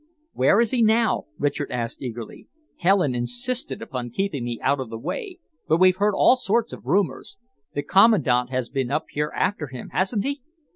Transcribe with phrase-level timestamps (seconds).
[0.33, 2.47] "Where is he now?" Richard asked eagerly.
[2.79, 6.87] "Helen insisted upon keeping me out of the way but we've heard all sorts of
[6.87, 7.37] rumours.
[7.75, 10.41] The Commandant has been up here after him, hasn't he?"